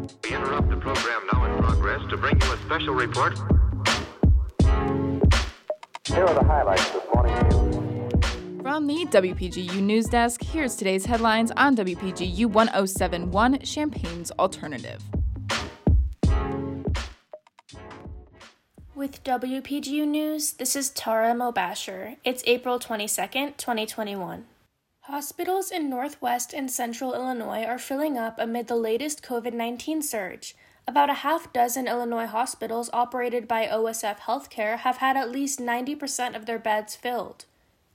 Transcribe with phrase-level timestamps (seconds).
[0.00, 3.38] We interrupt the program now in progress to bring you a special report.
[6.06, 8.62] Here are the highlights this morning's news.
[8.62, 15.02] From the WPGU News Desk, here's today's headlines on WPGU 1071 Champaign's Alternative.
[18.94, 22.16] With WPGU News, this is Tara Mobasher.
[22.24, 24.46] It's April 22nd, 2021.
[25.10, 30.54] Hospitals in Northwest and Central Illinois are filling up amid the latest COVID 19 surge.
[30.86, 36.36] About a half dozen Illinois hospitals operated by OSF Healthcare have had at least 90%
[36.36, 37.46] of their beds filled.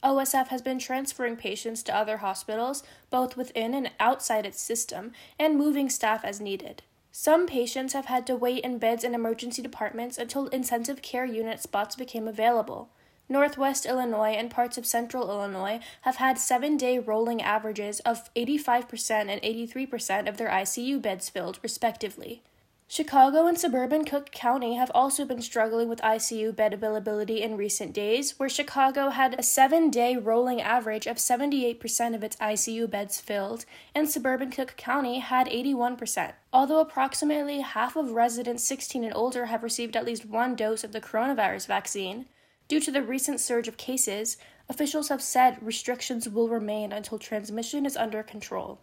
[0.03, 5.57] OSF has been transferring patients to other hospitals, both within and outside its system, and
[5.57, 6.83] moving staff as needed.
[7.13, 11.61] Some patients have had to wait in beds in emergency departments until intensive care unit
[11.61, 12.89] spots became available.
[13.27, 19.29] Northwest Illinois and parts of central Illinois have had seven day rolling averages of 85%
[19.29, 22.43] and 83% of their ICU beds filled, respectively.
[22.87, 27.93] Chicago and suburban Cook County have also been struggling with ICU bed availability in recent
[27.93, 33.19] days, where Chicago had a seven day rolling average of 78% of its ICU beds
[33.19, 36.33] filled, and suburban Cook County had 81%.
[36.53, 40.91] Although approximately half of residents 16 and older have received at least one dose of
[40.91, 42.27] the coronavirus vaccine,
[42.67, 44.37] due to the recent surge of cases,
[44.69, 48.79] officials have said restrictions will remain until transmission is under control.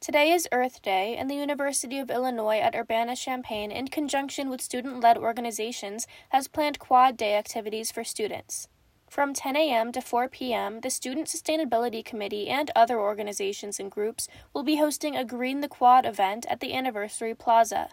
[0.00, 4.60] Today is Earth Day, and the University of Illinois at Urbana Champaign, in conjunction with
[4.60, 8.68] student led organizations, has planned quad day activities for students.
[9.08, 9.92] From 10 a.m.
[9.92, 15.16] to 4 p.m., the Student Sustainability Committee and other organizations and groups will be hosting
[15.16, 17.88] a Green the Quad event at the Anniversary Plaza.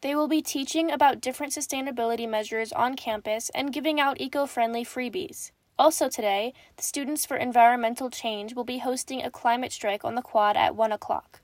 [0.00, 4.84] They will be teaching about different sustainability measures on campus and giving out eco friendly
[4.84, 5.50] freebies.
[5.76, 10.22] Also, today, the Students for Environmental Change will be hosting a climate strike on the
[10.22, 11.40] quad at 1 o'clock.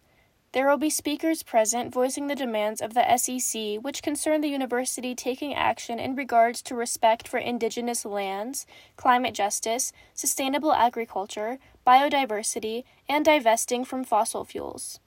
[0.53, 5.13] There will be speakers present voicing the demands of the SEC, which concern the university
[5.17, 13.25] taking action in regards to respect for indigenous lands, climate justice, sustainable agriculture, biodiversity, and
[13.25, 15.01] divesting from fossil fuels.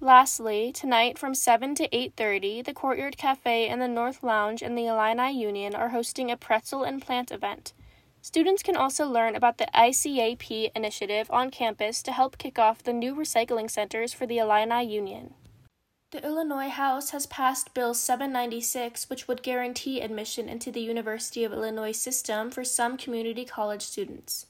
[0.00, 4.86] Lastly, tonight from 7 to 8:30, the Courtyard Cafe and the North Lounge and the
[4.86, 7.72] Illini Union are hosting a pretzel and plant event.
[8.20, 12.92] Students can also learn about the ICAP initiative on campus to help kick off the
[12.92, 15.34] new recycling centers for the Illini Union.
[16.10, 21.52] The Illinois House has passed Bill 796, which would guarantee admission into the University of
[21.52, 24.46] Illinois system for some community college students.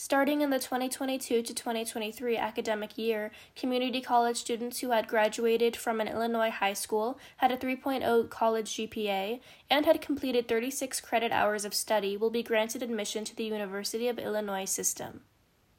[0.00, 6.00] Starting in the 2022 to 2023 academic year, community college students who had graduated from
[6.00, 11.64] an Illinois high school, had a 3.0 college GPA, and had completed 36 credit hours
[11.64, 15.22] of study will be granted admission to the University of Illinois system.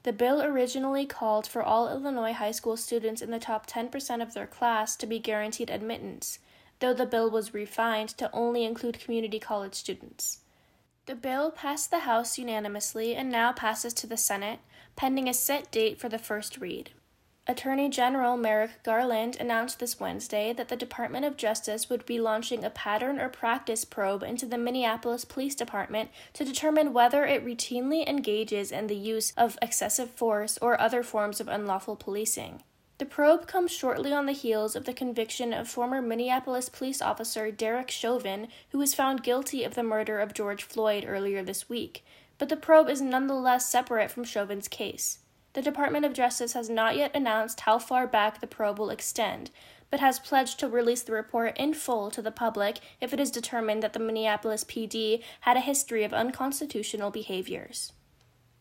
[0.03, 4.34] The bill originally called for all Illinois high school students in the top 10% of
[4.34, 6.40] their class to be guaranteed admittance,
[6.79, 10.40] though the bill was refined to only include community college students.
[11.09, 14.59] The bill passed the House unanimously and now passes to the Senate,
[14.96, 16.92] pending a set date for the first read.
[17.47, 22.64] Attorney General Merrick Garland announced this Wednesday that the Department of Justice would be launching
[22.64, 28.08] a pattern or practice probe into the Minneapolis Police Department to determine whether it routinely
[28.08, 32.62] engages in the use of excessive force or other forms of unlawful policing.
[32.99, 37.49] The probe comes shortly on the heels of the conviction of former Minneapolis police officer
[37.49, 42.03] Derek Chauvin, who was found guilty of the murder of George Floyd earlier this week.
[42.37, 45.19] But the probe is nonetheless separate from Chauvin's case.
[45.53, 49.49] The Department of Justice has not yet announced how far back the probe will extend,
[49.89, 53.31] but has pledged to release the report in full to the public if it is
[53.31, 57.93] determined that the Minneapolis PD had a history of unconstitutional behaviors.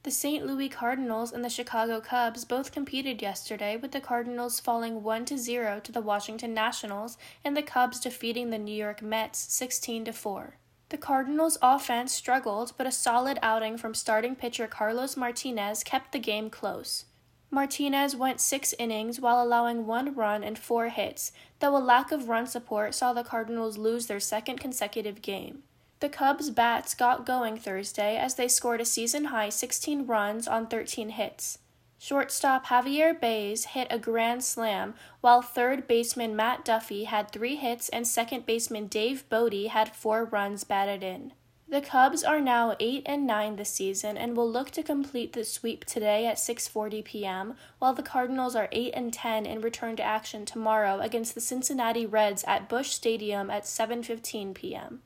[0.09, 0.47] The St.
[0.47, 5.81] Louis Cardinals and the Chicago Cubs both competed yesterday, with the Cardinals falling 1 0
[5.85, 10.57] to the Washington Nationals and the Cubs defeating the New York Mets 16 4.
[10.89, 16.19] The Cardinals' offense struggled, but a solid outing from starting pitcher Carlos Martinez kept the
[16.19, 17.05] game close.
[17.51, 22.31] Martinez went six innings while allowing one run and four hits, though a lack of
[22.31, 25.65] run support saw the Cardinals lose their second consecutive game.
[26.00, 30.69] The Cubs' bats got going Thursday as they scored a season high 16 runs on
[30.69, 31.59] 13 hits.
[31.99, 37.89] Shortstop Javier Baez hit a grand slam, while third baseman Matt Duffy had three hits
[37.89, 41.33] and second baseman Dave Bote had four runs batted in.
[41.71, 45.44] The Cubs are now 8 and 9 this season and will look to complete the
[45.44, 50.03] sweep today at 6:40 p.m., while the Cardinals are 8 and 10 and return to
[50.05, 55.03] action tomorrow against the Cincinnati Reds at Busch Stadium at 7:15 p.m.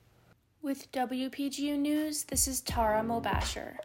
[0.62, 3.78] With WPGU News, this is Tara Mobasher.